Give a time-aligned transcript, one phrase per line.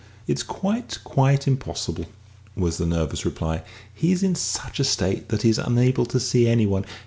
[0.25, 2.07] "It's quite, quite impossible!"
[2.55, 3.61] was the nervous reply.
[3.93, 6.85] "He's in such a state that he's unable to see any one.